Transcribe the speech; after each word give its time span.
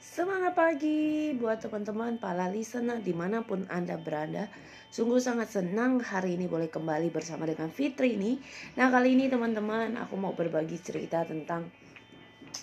Semangat 0.00 0.56
pagi 0.56 1.36
buat 1.36 1.60
teman-teman 1.60 2.16
para 2.16 2.48
listener 2.48 3.04
di 3.04 3.12
mana 3.12 3.44
pun 3.44 3.68
Anda 3.68 4.00
berada. 4.00 4.48
Sungguh 4.88 5.20
sangat 5.20 5.52
senang 5.52 6.00
hari 6.00 6.40
ini 6.40 6.48
boleh 6.48 6.72
kembali 6.72 7.12
bersama 7.12 7.44
dengan 7.44 7.68
Fitri 7.68 8.16
ini. 8.16 8.40
Nah 8.80 8.88
kali 8.88 9.12
ini 9.12 9.28
teman-teman 9.28 10.00
aku 10.00 10.16
mau 10.16 10.32
berbagi 10.32 10.80
cerita 10.80 11.20
tentang 11.28 11.68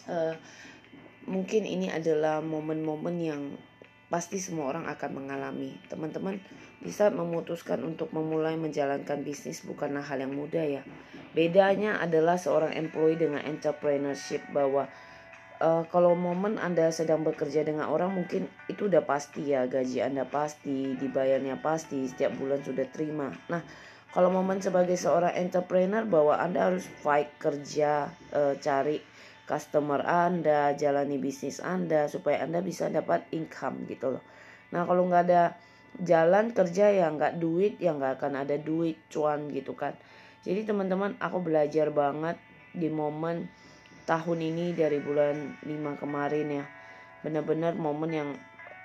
uh, 0.09 0.33
Mungkin 1.27 1.67
ini 1.67 1.91
adalah 1.91 2.39
momen-momen 2.39 3.15
yang 3.19 3.51
pasti 4.07 4.39
semua 4.39 4.71
orang 4.71 4.87
akan 4.87 5.11
mengalami. 5.19 5.75
Teman-teman 5.91 6.39
bisa 6.79 7.11
memutuskan 7.11 7.83
untuk 7.83 8.15
memulai 8.15 8.55
menjalankan 8.55 9.27
bisnis 9.27 9.59
bukanlah 9.67 10.07
hal 10.07 10.23
yang 10.23 10.31
mudah 10.31 10.63
ya. 10.63 10.81
Bedanya 11.35 11.99
adalah 11.99 12.39
seorang 12.39 12.71
employee 12.79 13.19
dengan 13.19 13.43
entrepreneurship 13.43 14.39
bahwa 14.55 14.87
uh, 15.61 15.83
kalau 15.89 16.13
momen 16.13 16.61
Anda 16.61 16.89
sedang 16.93 17.25
bekerja 17.25 17.65
dengan 17.65 17.89
orang 17.89 18.13
mungkin 18.13 18.49
itu 18.69 18.89
udah 18.89 19.03
pasti 19.03 19.53
ya 19.53 19.65
gaji 19.65 20.01
Anda 20.05 20.25
pasti, 20.25 20.95
dibayarnya 20.97 21.59
pasti, 21.61 22.05
setiap 22.05 22.37
bulan 22.37 22.61
sudah 22.61 22.85
terima. 22.89 23.33
Nah, 23.49 23.61
kalau 24.13 24.33
momen 24.33 24.63
sebagai 24.63 24.95
seorang 24.95 25.35
entrepreneur 25.35 26.05
bahwa 26.07 26.37
Anda 26.39 26.71
harus 26.71 26.85
fight 27.01 27.35
kerja, 27.41 28.09
uh, 28.33 28.53
cari 28.57 29.01
customer 29.47 30.03
Anda, 30.03 30.75
jalani 30.75 31.17
bisnis 31.17 31.63
Anda 31.63 32.09
supaya 32.11 32.43
Anda 32.43 32.61
bisa 32.61 32.89
dapat 32.91 33.25
income 33.33 33.87
gitu 33.89 34.17
loh. 34.17 34.23
Nah, 34.73 34.83
kalau 34.83 35.07
nggak 35.07 35.23
ada 35.31 35.43
jalan 35.97 36.53
kerja 36.53 36.93
ya 36.93 37.09
nggak 37.09 37.41
duit 37.41 37.81
ya 37.81 37.95
nggak 37.95 38.21
akan 38.21 38.45
ada 38.45 38.55
duit 38.59 38.99
cuan 39.09 39.49
gitu 39.49 39.73
kan. 39.73 39.97
Jadi 40.45 40.63
teman-teman 40.67 41.17
aku 41.17 41.41
belajar 41.41 41.89
banget 41.89 42.37
di 42.77 42.87
momen 42.91 43.49
tahun 44.07 44.39
ini 44.39 44.71
dari 44.71 45.03
bulan 45.03 45.59
5 45.67 46.01
kemarin 46.01 46.63
ya. 46.63 46.65
Benar-benar 47.21 47.75
momen 47.75 48.11
yang 48.15 48.29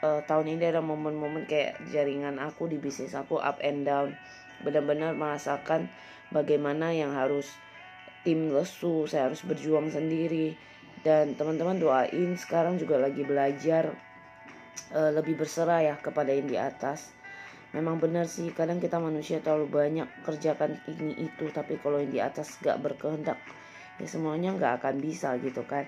uh, 0.03 0.19
tahun 0.27 0.59
ini 0.59 0.75
ada 0.75 0.83
momen-momen 0.83 1.47
kayak 1.47 1.79
jaringan 1.95 2.43
aku 2.43 2.67
di 2.67 2.83
bisnis 2.83 3.15
aku 3.15 3.39
up 3.39 3.63
and 3.63 3.87
down. 3.87 4.19
Benar-benar 4.67 5.15
merasakan 5.15 5.87
bagaimana 6.35 6.91
yang 6.91 7.15
harus 7.15 7.47
tim 8.27 8.51
lesu 8.51 9.07
saya 9.07 9.31
harus 9.31 9.47
berjuang 9.47 9.95
sendiri. 9.95 10.59
Dan 11.07 11.39
teman-teman 11.39 11.79
doain 11.79 12.35
sekarang 12.35 12.79
juga 12.79 12.99
lagi 12.99 13.23
belajar 13.23 13.95
uh, 14.91 15.11
lebih 15.15 15.39
berserah 15.39 15.87
ya 15.87 15.95
kepada 16.03 16.35
yang 16.35 16.51
di 16.51 16.59
atas. 16.59 17.15
Memang 17.73 18.03
benar 18.03 18.29
sih 18.29 18.51
kadang 18.53 18.83
kita 18.83 19.01
manusia 19.01 19.41
terlalu 19.41 19.71
banyak 19.71 20.05
kerjakan 20.27 20.77
ini 20.91 21.31
itu 21.31 21.49
tapi 21.55 21.81
kalau 21.81 22.03
yang 22.03 22.13
di 22.13 22.21
atas 22.21 22.61
gak 22.61 22.77
berkehendak 22.85 23.41
ya 24.01 24.07
semuanya 24.09 24.55
nggak 24.57 24.81
akan 24.81 24.95
bisa 25.03 25.37
gitu 25.43 25.65
kan. 25.69 25.85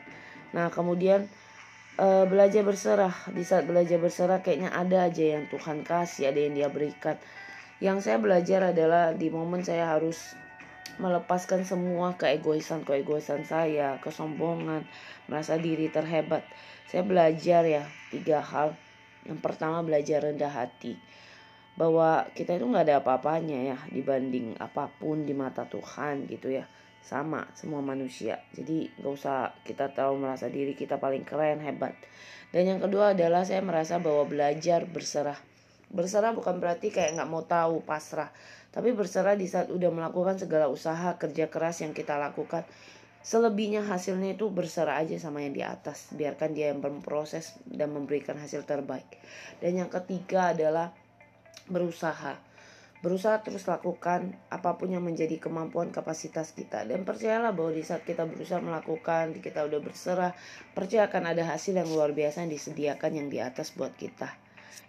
Nah 0.52 0.68
kemudian 0.68 1.26
uh, 1.98 2.24
belajar 2.28 2.62
berserah. 2.66 3.14
Di 3.30 3.42
saat 3.46 3.66
belajar 3.66 3.98
berserah 3.98 4.40
kayaknya 4.42 4.74
ada 4.74 5.06
aja 5.08 5.38
yang 5.38 5.46
Tuhan 5.50 5.86
kasih 5.86 6.30
ada 6.30 6.40
yang 6.40 6.54
dia 6.54 6.68
berikan. 6.70 7.16
Yang 7.82 8.10
saya 8.10 8.18
belajar 8.22 8.70
adalah 8.70 9.12
di 9.12 9.28
momen 9.28 9.66
saya 9.66 9.90
harus 9.90 10.38
melepaskan 10.94 11.66
semua 11.66 12.14
keegoisan 12.14 12.86
keegoisan 12.86 13.42
saya 13.42 13.98
kesombongan 13.98 14.86
merasa 15.26 15.58
diri 15.58 15.90
terhebat. 15.90 16.46
Saya 16.86 17.02
belajar 17.02 17.66
ya 17.66 17.82
tiga 18.14 18.38
hal. 18.38 18.78
Yang 19.26 19.40
pertama 19.40 19.82
belajar 19.82 20.22
rendah 20.22 20.52
hati. 20.52 20.94
Bahwa 21.74 22.30
kita 22.38 22.54
itu 22.54 22.70
nggak 22.70 22.86
ada 22.86 22.96
apa-apanya 23.02 23.74
ya 23.74 23.78
dibanding 23.90 24.54
apa 24.62 24.86
pun 24.86 25.26
di 25.26 25.34
mata 25.34 25.66
Tuhan 25.66 26.30
gitu 26.30 26.54
ya 26.54 26.62
sama 27.04 27.44
semua 27.52 27.84
manusia. 27.84 28.40
Jadi 28.56 28.88
gak 28.96 29.12
usah 29.12 29.52
kita 29.68 29.92
tahu 29.92 30.16
merasa 30.16 30.48
diri 30.48 30.72
kita 30.72 30.96
paling 30.96 31.22
keren 31.22 31.60
hebat. 31.60 31.92
Dan 32.48 32.64
yang 32.64 32.80
kedua 32.80 33.12
adalah 33.12 33.44
saya 33.44 33.60
merasa 33.60 34.00
bahwa 34.00 34.24
belajar 34.24 34.88
berserah. 34.88 35.36
Berserah 35.92 36.32
bukan 36.32 36.58
berarti 36.58 36.90
kayak 36.90 37.14
nggak 37.14 37.30
mau 37.30 37.44
tahu 37.44 37.82
pasrah. 37.82 38.30
Tapi 38.74 38.90
berserah 38.90 39.38
di 39.38 39.46
saat 39.46 39.70
udah 39.70 39.90
melakukan 39.90 40.38
segala 40.38 40.66
usaha 40.66 41.14
kerja 41.20 41.46
keras 41.46 41.82
yang 41.82 41.94
kita 41.94 42.18
lakukan. 42.18 42.66
Selebihnya 43.24 43.86
hasilnya 43.86 44.36
itu 44.36 44.50
berserah 44.50 45.00
aja 45.00 45.16
sama 45.16 45.42
yang 45.42 45.54
di 45.54 45.62
atas. 45.62 46.10
Biarkan 46.14 46.54
dia 46.54 46.70
yang 46.70 46.82
berproses 46.82 47.58
dan 47.66 47.94
memberikan 47.94 48.38
hasil 48.38 48.66
terbaik. 48.66 49.06
Dan 49.62 49.80
yang 49.80 49.90
ketiga 49.90 50.54
adalah 50.54 50.90
berusaha 51.66 52.53
berusaha 53.04 53.44
terus 53.44 53.68
lakukan 53.68 54.32
apa 54.48 54.80
pun 54.80 54.88
yang 54.88 55.04
menjadi 55.04 55.36
kemampuan 55.36 55.92
kapasitas 55.92 56.56
kita. 56.56 56.88
Dan 56.88 57.04
percayalah 57.04 57.52
bahwa 57.52 57.76
di 57.76 57.84
saat 57.84 58.00
kita 58.08 58.24
berusaha 58.24 58.64
melakukan 58.64 59.36
kita 59.44 59.60
udah 59.68 59.80
berserah 59.84 60.32
percaya 60.72 61.12
akan 61.12 61.36
ada 61.36 61.44
hasil 61.44 61.76
yang 61.76 61.84
luar 61.92 62.16
biasa 62.16 62.48
yang 62.48 62.52
disediakan 62.56 63.12
yang 63.12 63.28
di 63.28 63.44
atas 63.44 63.76
buat 63.76 63.92
kita. 63.92 64.32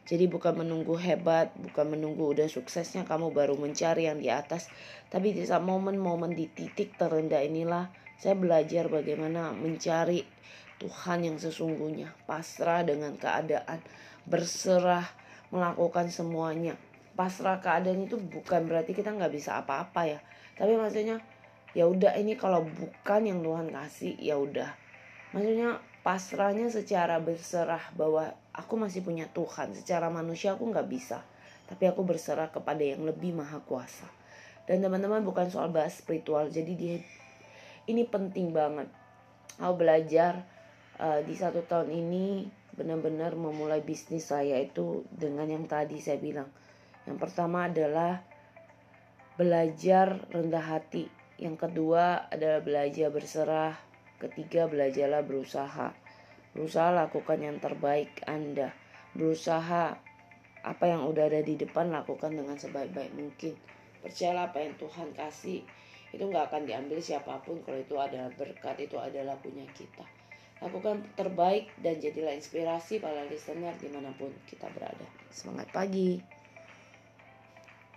Jadi 0.08 0.32
bukan 0.32 0.64
menunggu 0.64 0.96
hebat 0.96 1.52
bukan 1.60 1.92
menunggu 1.92 2.32
udah 2.32 2.48
suksesnya 2.48 3.04
kamu 3.04 3.36
baru 3.36 3.60
mencari 3.60 4.08
yang 4.08 4.24
di 4.24 4.32
atas. 4.32 4.72
Tapi 5.12 5.36
di 5.36 5.44
saat 5.44 5.68
momen-momen 5.68 6.32
di 6.32 6.48
titik 6.48 6.96
terendah 6.96 7.44
inilah 7.44 7.92
saya 8.16 8.40
belajar 8.40 8.88
bagaimana 8.88 9.52
mencari 9.52 10.24
Tuhan 10.80 11.28
yang 11.28 11.36
sesungguhnya. 11.36 12.16
Pasrah 12.24 12.88
dengan 12.88 13.20
keadaan 13.20 13.84
berserah 14.24 15.04
melakukan 15.52 16.08
semuanya 16.08 16.80
pasrah 17.16 17.64
keadaan 17.64 18.06
itu 18.06 18.20
bukan 18.20 18.68
berarti 18.68 18.92
kita 18.92 19.16
nggak 19.16 19.34
bisa 19.34 19.64
apa-apa 19.64 20.02
ya. 20.06 20.20
Tapi 20.60 20.76
maksudnya 20.76 21.24
ya 21.76 21.88
udah 21.88 22.16
ini 22.20 22.36
kalau 22.40 22.64
bukan 22.64 23.22
yang 23.24 23.40
Tuhan 23.42 23.72
kasih 23.72 24.14
ya 24.20 24.36
udah. 24.36 24.72
Maksudnya 25.32 25.80
pasrahnya 26.04 26.72
secara 26.72 27.20
berserah 27.20 27.82
bahwa 27.96 28.32
aku 28.56 28.80
masih 28.80 29.04
punya 29.04 29.28
Tuhan. 29.32 29.76
Secara 29.76 30.08
manusia 30.08 30.56
aku 30.56 30.68
nggak 30.70 30.88
bisa. 30.88 31.24
Tapi 31.66 31.90
aku 31.90 32.06
berserah 32.06 32.54
kepada 32.54 32.84
yang 32.84 33.04
lebih 33.04 33.34
maha 33.34 33.60
kuasa. 33.64 34.06
Dan 34.70 34.86
teman-teman 34.86 35.26
bukan 35.26 35.50
soal 35.50 35.74
bahas 35.74 35.98
spiritual. 35.98 36.48
Jadi 36.48 36.74
dia 36.78 36.96
ini 37.90 38.06
penting 38.06 38.54
banget. 38.54 38.88
Aku 39.60 39.76
belajar 39.80 40.46
uh, 41.00 41.20
di 41.24 41.36
satu 41.36 41.64
tahun 41.66 41.92
ini 41.92 42.48
benar-benar 42.76 43.40
memulai 43.40 43.80
bisnis 43.80 44.28
saya 44.28 44.60
itu 44.60 45.08
dengan 45.08 45.48
yang 45.48 45.64
tadi 45.64 45.96
saya 46.04 46.20
bilang 46.20 46.52
yang 47.06 47.18
pertama 47.22 47.70
adalah 47.70 48.22
belajar 49.38 50.26
rendah 50.34 50.66
hati. 50.66 51.06
Yang 51.38 51.70
kedua 51.70 52.32
adalah 52.32 52.66
belajar 52.66 53.14
berserah. 53.14 53.74
Ketiga 54.18 54.66
belajarlah 54.66 55.22
berusaha. 55.22 55.94
Berusaha 56.56 56.90
lakukan 56.96 57.40
yang 57.44 57.58
terbaik 57.62 58.26
Anda. 58.26 58.74
Berusaha 59.14 60.02
apa 60.66 60.86
yang 60.90 61.06
udah 61.06 61.30
ada 61.30 61.46
di 61.46 61.60
depan 61.60 61.94
lakukan 61.94 62.34
dengan 62.34 62.58
sebaik-baik 62.58 63.14
mungkin. 63.14 63.54
Percayalah 64.02 64.50
apa 64.50 64.66
yang 64.66 64.74
Tuhan 64.80 65.14
kasih 65.14 65.62
itu 66.16 66.24
nggak 66.24 66.48
akan 66.48 66.64
diambil 66.64 66.98
siapa 67.04 67.44
pun 67.44 67.60
kalau 67.68 67.76
itu 67.76 68.00
adalah 68.00 68.32
berkat 68.40 68.80
itu 68.80 68.96
adalah 68.96 69.36
punya 69.44 69.68
kita 69.76 70.08
lakukan 70.64 71.04
terbaik 71.20 71.68
dan 71.84 72.00
jadilah 72.00 72.32
inspirasi 72.32 73.04
para 73.04 73.28
listener 73.28 73.76
di 73.76 73.92
mana 73.92 74.16
pun 74.16 74.32
kita 74.48 74.72
berada 74.72 75.04
semangat 75.28 75.68
pagi 75.76 76.24